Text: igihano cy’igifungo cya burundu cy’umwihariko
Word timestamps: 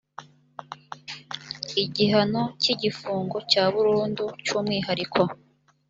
igihano 1.83 2.41
cy’igifungo 2.61 3.37
cya 3.51 3.63
burundu 3.73 4.25
cy’umwihariko 4.43 5.21